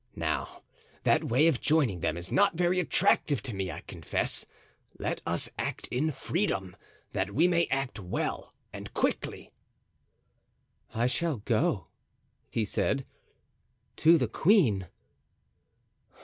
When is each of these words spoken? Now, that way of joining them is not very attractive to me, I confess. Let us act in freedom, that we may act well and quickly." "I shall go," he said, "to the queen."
Now, 0.15 0.63
that 1.03 1.25
way 1.25 1.45
of 1.45 1.61
joining 1.61 1.99
them 1.99 2.17
is 2.17 2.31
not 2.31 2.55
very 2.55 2.79
attractive 2.79 3.43
to 3.43 3.53
me, 3.53 3.71
I 3.71 3.81
confess. 3.81 4.47
Let 4.97 5.21
us 5.27 5.47
act 5.59 5.85
in 5.89 6.09
freedom, 6.09 6.75
that 7.11 7.35
we 7.35 7.47
may 7.47 7.67
act 7.67 7.99
well 7.99 8.51
and 8.73 8.91
quickly." 8.95 9.51
"I 10.91 11.05
shall 11.05 11.37
go," 11.45 11.85
he 12.49 12.65
said, 12.65 13.05
"to 13.97 14.17
the 14.17 14.27
queen." 14.27 14.87